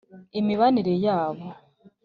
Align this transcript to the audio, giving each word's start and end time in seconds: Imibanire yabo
Imibanire 0.39 0.93
yabo 1.05 1.47